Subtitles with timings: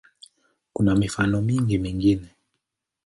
[0.73, 2.35] Kuna mifano mingi mingine.